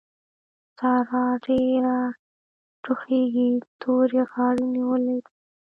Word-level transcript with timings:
سارا 0.77 1.25
ډېره 1.45 1.97
ټوخېږي؛ 2.83 3.49
تورې 3.81 4.21
غاړې 4.31 4.65
نيولې 4.73 5.17
ده. 5.23 5.31